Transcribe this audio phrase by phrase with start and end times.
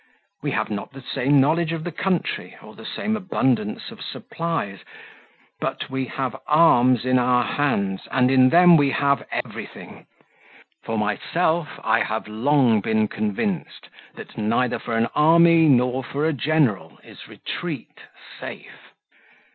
[0.41, 4.79] We have not the same knowledge of the country or the same abundance of supplies,
[5.59, 10.07] but we have arms in our hands, and in them we have everything.
[10.83, 16.33] For myself I have long been convinced that neither for an army nor for a
[16.33, 17.99] general is retreat
[18.39, 18.93] safe.